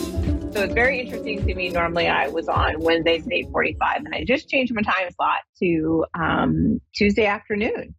[0.53, 1.70] So it's very interesting to me.
[1.70, 6.05] Normally I was on Wednesdays at 845 and I just changed my time slot to
[6.20, 7.93] um, Tuesday afternoon.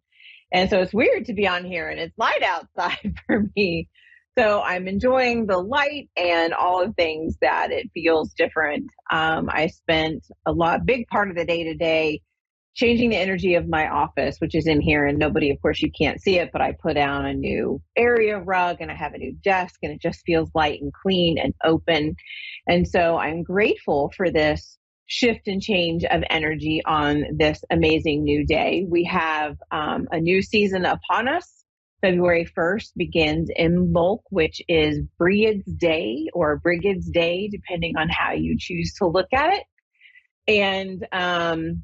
[0.51, 3.87] And so it's weird to be on here and it's light outside for me.
[4.37, 8.85] So I'm enjoying the light and all of things that it feels different.
[9.11, 12.21] Um, I spent a lot, big part of the day today
[12.73, 15.91] changing the energy of my office, which is in here, and nobody, of course, you
[15.91, 19.17] can't see it, but I put down a new area rug and I have a
[19.17, 22.15] new desk, and it just feels light and clean and open.
[22.67, 28.45] And so I'm grateful for this shift and change of energy on this amazing new
[28.45, 28.85] day.
[28.87, 31.60] We have um, a new season upon us.
[32.01, 38.57] February 1st begins Imbolc, which is Brigid's Day or Brigid's Day, depending on how you
[38.57, 39.63] choose to look at it.
[40.47, 41.83] And um,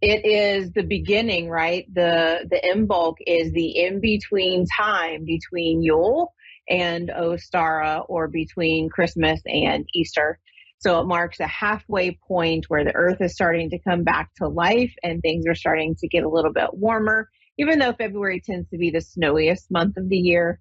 [0.00, 1.86] it is the beginning, right?
[1.92, 6.34] The the Imbolc is the in between time between Yule
[6.68, 10.38] and Ostara, or between Christmas and Easter.
[10.78, 14.48] So it marks a halfway point where the Earth is starting to come back to
[14.48, 17.28] life and things are starting to get a little bit warmer.
[17.62, 20.58] Even though February tends to be the snowiest month of the year,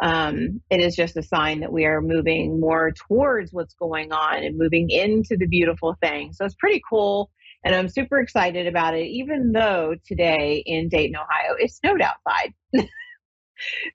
[0.00, 4.44] um, it is just a sign that we are moving more towards what's going on
[4.44, 6.32] and moving into the beautiful thing.
[6.32, 7.32] So it's pretty cool.
[7.64, 12.54] And I'm super excited about it, even though today in Dayton, Ohio, it snowed outside.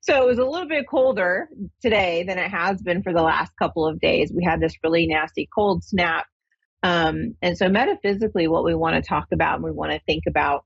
[0.02, 1.48] so it was a little bit colder
[1.80, 4.30] today than it has been for the last couple of days.
[4.34, 6.26] We had this really nasty cold snap.
[6.82, 10.24] Um, and so, metaphysically, what we want to talk about and we want to think
[10.26, 10.64] about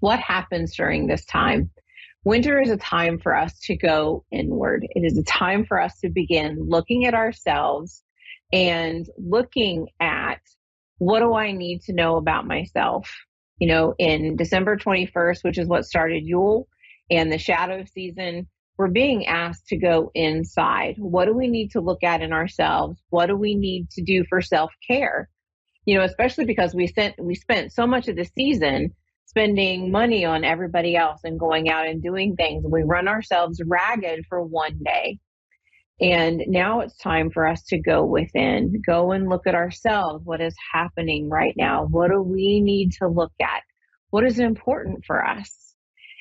[0.00, 1.70] what happens during this time.
[2.24, 4.86] Winter is a time for us to go inward.
[4.90, 8.02] It is a time for us to begin looking at ourselves
[8.52, 10.40] and looking at
[10.98, 13.10] what do I need to know about myself?
[13.58, 16.68] You know, in December 21st, which is what started Yule
[17.10, 20.96] and the shadow season, we're being asked to go inside.
[20.98, 22.98] What do we need to look at in ourselves?
[23.10, 25.28] What do we need to do for self care?
[25.86, 28.94] You know, especially because we sent we spent so much of the season
[29.30, 32.64] spending money on everybody else and going out and doing things.
[32.66, 35.20] We run ourselves ragged for one day.
[36.00, 40.24] And now it's time for us to go within, go and look at ourselves.
[40.24, 41.84] What is happening right now?
[41.84, 43.62] What do we need to look at?
[44.10, 45.76] What is important for us?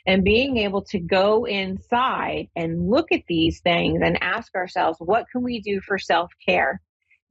[0.05, 5.25] And being able to go inside and look at these things and ask ourselves, what
[5.31, 6.79] can we do for self care?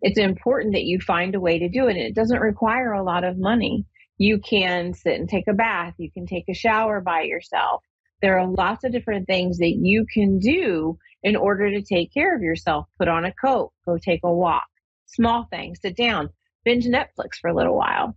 [0.00, 1.96] It's important that you find a way to do it.
[1.96, 3.84] And it doesn't require a lot of money.
[4.18, 5.94] You can sit and take a bath.
[5.96, 7.82] You can take a shower by yourself.
[8.20, 12.34] There are lots of different things that you can do in order to take care
[12.34, 12.86] of yourself.
[12.98, 14.66] Put on a coat, go take a walk,
[15.06, 16.30] small things, sit down,
[16.64, 18.16] binge Netflix for a little while.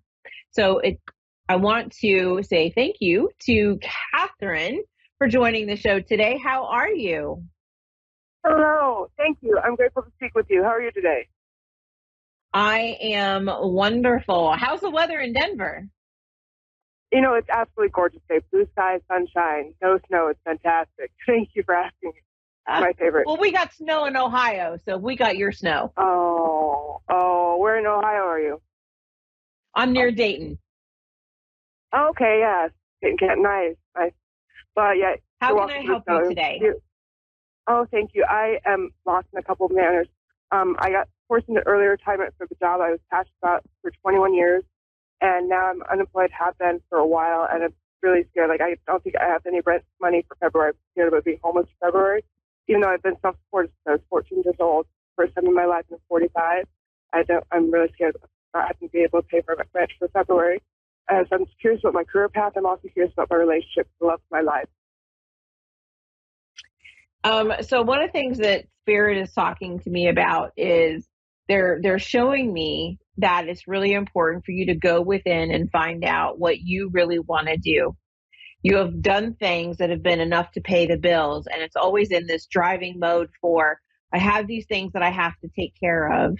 [0.51, 0.99] So it,
[1.47, 3.79] I want to say thank you to
[4.11, 4.83] Catherine
[5.17, 6.39] for joining the show today.
[6.43, 7.43] How are you?
[8.43, 9.11] Hello.
[9.17, 9.59] Thank you.
[9.63, 10.63] I'm grateful to speak with you.
[10.63, 11.27] How are you today?
[12.53, 14.53] I am wonderful.
[14.57, 15.87] How's the weather in Denver?
[17.11, 18.39] You know, it's absolutely gorgeous day.
[18.51, 20.27] Blue sky, sunshine, no snow.
[20.27, 21.11] It's fantastic.
[21.27, 22.13] Thank you for asking.
[22.67, 23.25] My favorite.
[23.25, 25.91] Well, we got snow in Ohio, so we got your snow.
[25.97, 28.61] Oh, oh, where in Ohio are you?
[29.73, 30.57] I'm near Dayton.
[31.93, 32.71] Okay, yes.
[33.01, 34.13] Getting nice, nice.
[34.75, 35.15] But yeah.
[35.41, 36.61] How can I help you today?
[37.67, 38.23] Oh, thank you.
[38.29, 40.07] I am lost in a couple of manners.
[40.51, 43.89] Um, I got forced into early retirement for the job I was passionate about for
[44.01, 44.63] 21 years,
[45.21, 48.49] and now I'm unemployed, have been for a while, and I'm really scared.
[48.49, 50.71] Like I don't think I have any rent money for February.
[50.71, 52.25] I'm scared about being homeless for February,
[52.67, 54.87] even though I've been self-supported since I was 14 years old.
[55.15, 56.65] First time in my life, I'm 45.
[57.13, 57.45] I don't.
[57.49, 60.09] I'm really scared of not having to be able to pay for my rent for
[60.09, 60.61] February.
[61.09, 62.53] Uh, so I'm curious about my career path.
[62.57, 64.67] I'm also curious about my relationship, the love of my life.
[67.23, 71.07] Um, so one of the things that Spirit is talking to me about is
[71.51, 76.05] they're they're showing me that it's really important for you to go within and find
[76.05, 77.93] out what you really want to do.
[78.63, 82.09] You have done things that have been enough to pay the bills, and it's always
[82.09, 83.79] in this driving mode for
[84.13, 86.37] I have these things that I have to take care of.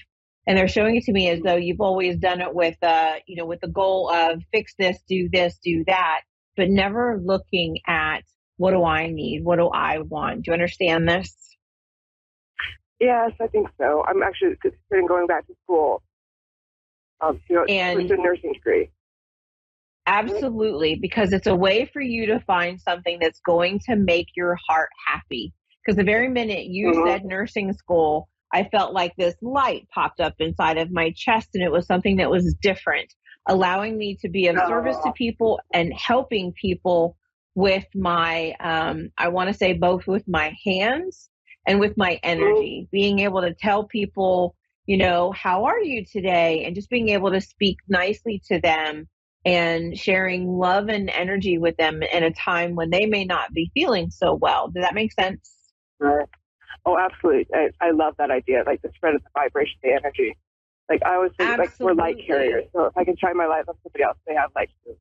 [0.47, 3.35] And they're showing it to me as though you've always done it with uh, you
[3.35, 6.21] know, with the goal of fix this, do this, do that,
[6.55, 8.21] but never looking at
[8.55, 9.43] what do I need?
[9.43, 10.43] What do I want?
[10.43, 11.35] Do you understand this?
[13.01, 14.05] Yes, I think so.
[14.07, 16.03] I'm actually considering going back to school.
[17.19, 18.91] Um, know, and a nursing degree.
[20.05, 24.55] Absolutely, because it's a way for you to find something that's going to make your
[24.67, 25.51] heart happy.
[25.83, 27.07] Because the very minute you mm-hmm.
[27.07, 31.63] said nursing school, I felt like this light popped up inside of my chest, and
[31.63, 33.11] it was something that was different,
[33.47, 34.67] allowing me to be of oh.
[34.67, 37.17] service to people and helping people
[37.55, 41.30] with my, um, I want to say both with my hands
[41.65, 44.55] and with my energy, being able to tell people,
[44.85, 46.65] you know, how are you today?
[46.65, 49.07] And just being able to speak nicely to them
[49.45, 53.71] and sharing love and energy with them in a time when they may not be
[53.73, 54.67] feeling so well.
[54.67, 55.55] Does that make sense?
[55.99, 56.27] Right.
[56.85, 57.47] Oh, absolutely.
[57.53, 58.63] I, I love that idea.
[58.65, 60.37] Like the spread of the vibration, the energy.
[60.89, 62.65] Like I always think like we're light carriers.
[62.73, 64.95] So if I can shine my light on somebody else, they have light too.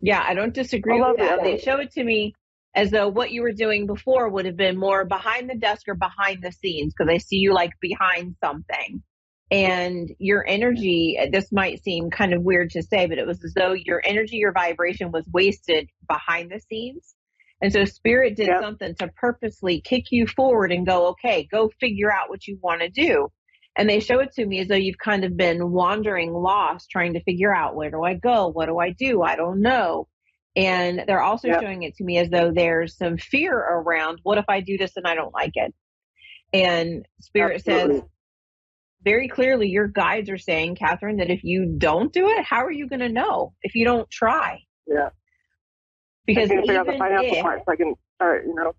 [0.00, 1.42] Yeah, I don't disagree I with that.
[1.42, 2.34] They show it to me
[2.74, 5.94] as though what you were doing before would have been more behind the desk or
[5.94, 9.02] behind the scenes because I see you like behind something.
[9.50, 13.54] And your energy, this might seem kind of weird to say, but it was as
[13.54, 17.14] though your energy, your vibration was wasted behind the scenes.
[17.60, 18.60] And so spirit did yep.
[18.60, 22.82] something to purposely kick you forward and go, okay, go figure out what you want
[22.82, 23.28] to do.
[23.74, 27.14] And they show it to me as though you've kind of been wandering lost, trying
[27.14, 28.48] to figure out where do I go?
[28.48, 29.22] What do I do?
[29.22, 30.08] I don't know.
[30.56, 31.62] And they're also yep.
[31.62, 34.92] showing it to me as though there's some fear around what if I do this
[34.96, 35.74] and I don't like it?
[36.52, 38.00] And Spirit Absolutely.
[38.00, 38.08] says
[39.02, 42.72] very clearly, your guides are saying, Catherine, that if you don't do it, how are
[42.72, 44.60] you going to know if you don't try?
[44.86, 45.10] Yeah.
[46.26, 48.74] Because I can figure out the financial if, part so I can start, you know,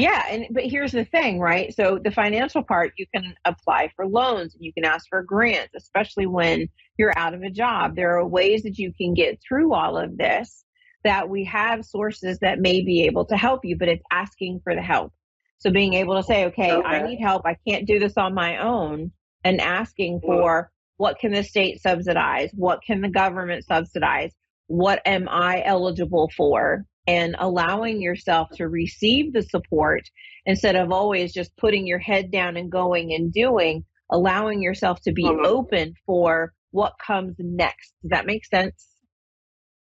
[0.00, 1.74] yeah, and but here's the thing, right?
[1.74, 5.74] So the financial part, you can apply for loans and you can ask for grants,
[5.76, 6.68] especially when
[6.98, 7.96] you're out of a job.
[7.96, 10.64] There are ways that you can get through all of this
[11.04, 14.74] that we have sources that may be able to help you, but it's asking for
[14.74, 15.12] the help.
[15.58, 16.86] So being able to say, okay, okay.
[16.86, 17.42] I need help.
[17.44, 19.12] I can't do this on my own
[19.44, 22.50] and asking for what can the state subsidize?
[22.54, 24.32] What can the government subsidize?
[24.66, 26.84] What am I eligible for?
[27.10, 30.08] And allowing yourself to receive the support
[30.46, 35.12] instead of always just putting your head down and going and doing, allowing yourself to
[35.12, 35.44] be mm-hmm.
[35.44, 37.92] open for what comes next.
[38.02, 38.86] Does that make sense?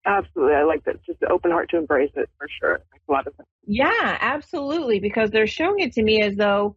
[0.05, 0.53] Absolutely.
[0.53, 1.03] I like that.
[1.03, 2.75] Just open heart to embrace it for sure.
[2.75, 3.49] a lot of sense.
[3.65, 4.99] Yeah, absolutely.
[4.99, 6.75] Because they're showing it to me as though,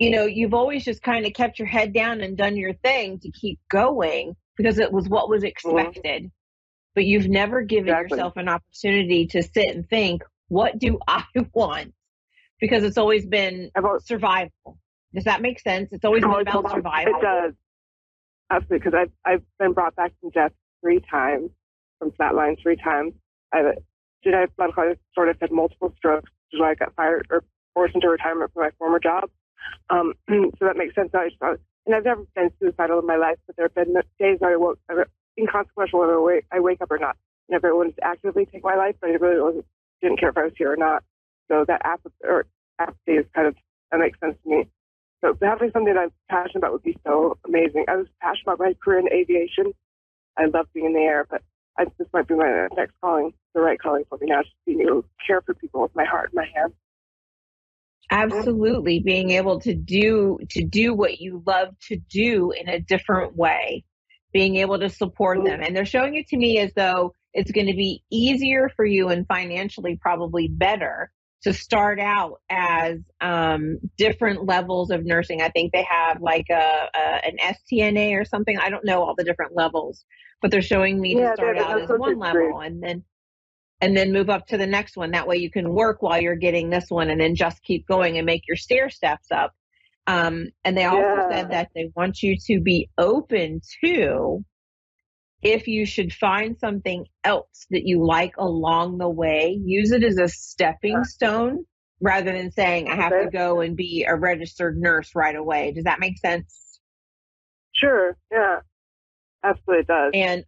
[0.00, 3.20] you know, you've always just kind of kept your head down and done your thing
[3.20, 5.46] to keep going because it was what was mm-hmm.
[5.46, 6.22] expected.
[6.24, 6.37] Mm-hmm
[6.98, 8.18] but you've never given exactly.
[8.18, 11.22] yourself an opportunity to sit and think, what do I
[11.52, 11.94] want?
[12.60, 14.80] Because it's always been about, survival.
[15.14, 15.90] Does that make sense?
[15.92, 17.14] It's always been about survival.
[17.14, 17.52] It does.
[18.50, 20.50] Absolutely, because I've, I've been brought back from death
[20.80, 21.50] three times,
[22.00, 23.12] from flatline three times.
[23.52, 23.76] I've
[24.24, 24.70] genetic blood
[25.14, 27.44] sort of had multiple strokes, why I got fired or
[27.74, 29.30] forced into retirement from my former job.
[29.88, 31.10] Um, so that makes sense.
[31.14, 31.40] I just,
[31.86, 34.56] and I've never been suicidal in my life, but there have been days where I
[34.56, 34.80] woke,
[35.38, 37.16] inconsequential whether I wake, up or not.
[37.50, 39.66] I never wanted to actively take my life, but I really wasn't,
[40.02, 41.02] didn't care if I was here or not.
[41.48, 42.46] So that apathy, or
[42.78, 43.56] apathy is kind of,
[43.90, 44.68] that makes sense to me.
[45.24, 47.86] So having something that I'm passionate about would be so amazing.
[47.88, 49.72] I was passionate about my career in aviation.
[50.36, 51.42] I love being in the air, but
[51.78, 54.80] I, this might be my next calling, the right calling for me now, just being
[54.82, 56.74] able to care for people with my heart and my hands.
[58.10, 63.36] Absolutely, being able to do to do what you love to do in a different
[63.36, 63.84] way
[64.32, 65.62] being able to support them.
[65.62, 69.08] And they're showing it to me as though it's going to be easier for you
[69.08, 71.10] and financially probably better
[71.42, 75.40] to start out as um, different levels of nursing.
[75.40, 78.58] I think they have like a, a, an STNA or something.
[78.58, 80.04] I don't know all the different levels,
[80.42, 83.04] but they're showing me yeah, to start out as one level and then
[83.80, 85.12] and then move up to the next one.
[85.12, 88.18] That way you can work while you're getting this one and then just keep going
[88.18, 89.54] and make your stair steps up.
[90.08, 91.30] Um, and they also yeah.
[91.30, 94.42] said that they want you to be open to
[95.42, 100.16] if you should find something else that you like along the way, use it as
[100.16, 101.66] a stepping stone
[102.00, 105.72] rather than saying, I have to go and be a registered nurse right away.
[105.72, 106.80] Does that make sense?
[107.74, 108.16] Sure.
[108.32, 108.60] Yeah.
[109.44, 110.10] Absolutely does.
[110.14, 110.44] And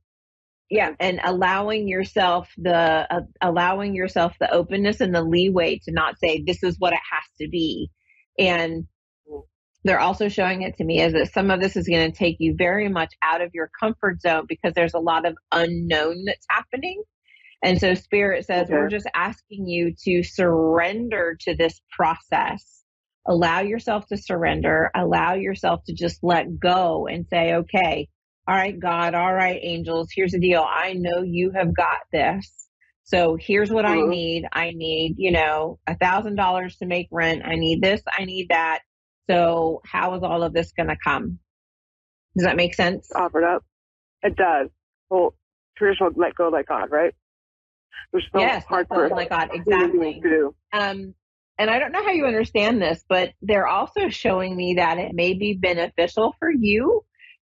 [0.70, 6.18] yeah, and allowing yourself the uh, allowing yourself the openness and the leeway to not
[6.18, 7.90] say this is what it has to be.
[8.38, 8.86] And
[9.84, 12.36] they're also showing it to me is that some of this is going to take
[12.38, 16.46] you very much out of your comfort zone because there's a lot of unknown that's
[16.48, 17.02] happening.
[17.62, 18.74] And so Spirit says, okay.
[18.74, 22.82] we're just asking you to surrender to this process.
[23.26, 24.90] Allow yourself to surrender.
[24.94, 28.08] Allow yourself to just let go and say, okay,
[28.48, 30.66] all right, God, all right, angels, here's the deal.
[30.66, 32.68] I know you have got this.
[33.04, 34.06] So here's what mm-hmm.
[34.06, 34.44] I need.
[34.52, 37.42] I need, you know, a thousand dollars to make rent.
[37.44, 38.02] I need this.
[38.06, 38.80] I need that.
[39.28, 41.38] So how is all of this going to come?
[42.36, 43.10] Does that make sense?
[43.14, 43.64] Offered up.
[44.22, 44.68] It does.
[45.08, 45.34] Well,
[45.76, 47.14] traditional let go like God, right?
[48.12, 50.22] There's so yes, hard for like God, exactly.
[50.72, 51.14] Um,
[51.58, 55.14] and I don't know how you understand this, but they're also showing me that it
[55.14, 57.04] may be beneficial for you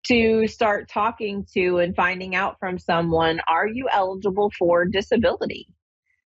[0.07, 5.67] to start talking to and finding out from someone, are you eligible for disability?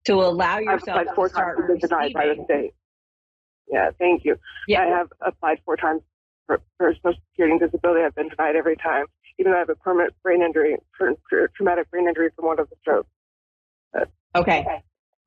[0.06, 2.74] To allow yourself to start denied by the state.
[3.72, 4.38] Yeah, thank you.
[4.68, 4.82] Yeah.
[4.82, 6.02] I have applied four times
[6.48, 8.04] for, for Social Security and disability.
[8.04, 9.06] I've been denied every time,
[9.40, 10.78] even though I have a permanent brain injury,
[11.56, 13.10] traumatic brain injury from one of the strokes.
[13.94, 14.66] But, okay.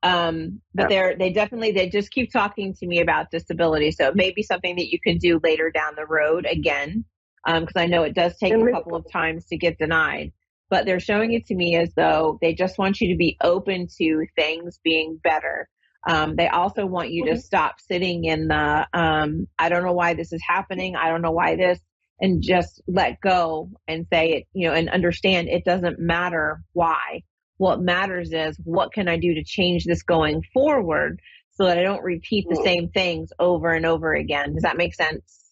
[0.02, 0.88] Um, but yeah.
[0.88, 3.90] they're they definitely they just keep talking to me about disability.
[3.90, 7.04] So it may be something that you can do later down the road again
[7.44, 10.32] because um, I know it does take a couple of times to get denied.
[10.68, 13.86] But they're showing it to me as though they just want you to be open
[13.98, 15.68] to things being better.
[16.06, 17.34] Um, they also want you mm-hmm.
[17.34, 20.96] to stop sitting in the, um, I don't know why this is happening.
[20.96, 21.78] I don't know why this,
[22.20, 27.22] and just let go and say it, you know, and understand it doesn't matter why.
[27.58, 31.20] What matters is what can I do to change this going forward
[31.52, 32.64] so that I don't repeat the mm-hmm.
[32.64, 34.52] same things over and over again.
[34.52, 35.42] Does that make sense?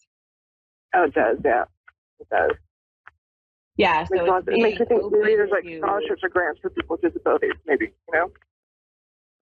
[0.94, 1.38] Oh, it does.
[1.44, 1.64] Yeah
[2.24, 2.56] it does.
[3.76, 6.70] Yeah, so it makes, it makes you think maybe there's like scholarships or grants for
[6.70, 8.30] people with disabilities, maybe, you know?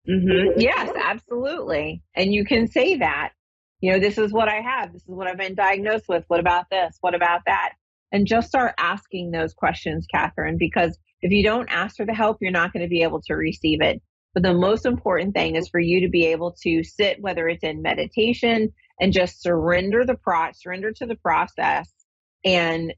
[0.09, 0.59] Mm-hmm.
[0.59, 2.03] Yes, absolutely.
[2.15, 3.31] And you can say that,
[3.79, 4.93] you know, this is what I have.
[4.93, 6.23] This is what I've been diagnosed with.
[6.27, 6.97] What about this?
[7.01, 7.73] What about that?
[8.11, 12.37] And just start asking those questions, Catherine, because if you don't ask for the help,
[12.41, 14.01] you're not going to be able to receive it.
[14.33, 17.63] But the most important thing is for you to be able to sit, whether it's
[17.63, 21.91] in meditation and just surrender the pro, surrender to the process
[22.43, 22.93] and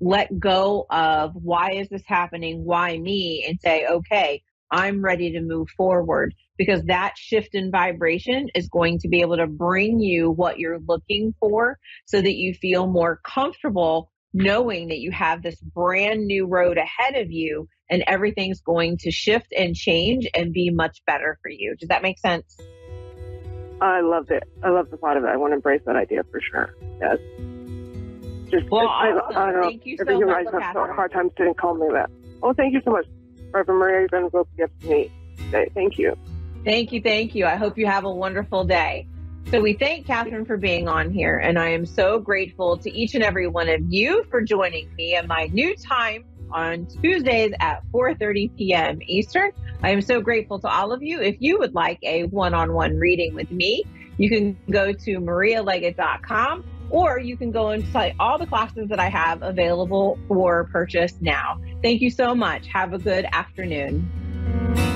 [0.00, 2.64] let go of why is this happening?
[2.64, 3.44] Why me?
[3.48, 4.42] And say, okay,
[4.72, 9.36] I'm ready to move forward because that shift in vibration is going to be able
[9.36, 14.98] to bring you what you're looking for so that you feel more comfortable knowing that
[14.98, 19.76] you have this brand new road ahead of you and everything's going to shift and
[19.76, 21.76] change and be much better for you.
[21.78, 22.56] Does that make sense?
[23.82, 24.44] I love it.
[24.62, 25.28] I love the thought of it.
[25.28, 26.74] I want to embrace that idea for sure.
[27.00, 27.18] Yes
[28.52, 29.36] just well, awesome.
[29.36, 29.68] I, I don't know.
[29.68, 32.10] thank you so much, have a hard time sitting calm like that.
[32.42, 33.06] Oh, thank you so much,
[33.52, 34.08] Reverend Maria.
[34.56, 35.10] Gift to me.
[35.74, 36.16] Thank you.
[36.64, 37.44] Thank you, thank you.
[37.46, 39.06] I hope you have a wonderful day.
[39.50, 43.14] So we thank Catherine for being on here, and I am so grateful to each
[43.14, 47.82] and every one of you for joining me at my new time on Tuesdays at
[47.92, 49.00] 4:30 p.m.
[49.06, 49.50] Eastern.
[49.82, 51.20] I am so grateful to all of you.
[51.20, 53.84] If you would like a one-on-one reading with me,
[54.16, 59.00] you can go to marialeggett.com or you can go and see all the classes that
[59.00, 61.60] I have available for purchase now.
[61.82, 62.68] Thank you so much.
[62.68, 64.91] Have a good afternoon.